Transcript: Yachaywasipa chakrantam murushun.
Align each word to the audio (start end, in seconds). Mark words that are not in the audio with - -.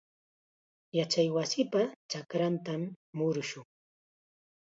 Yachaywasipa 0.97 1.81
chakrantam 2.09 2.81
murushun. 3.17 3.63